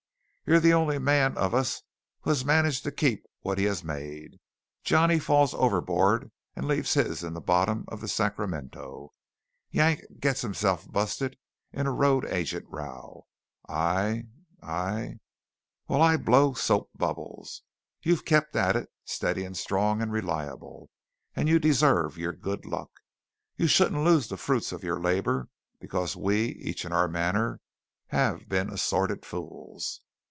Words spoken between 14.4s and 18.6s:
I well, I blow soap bubbles! You've kept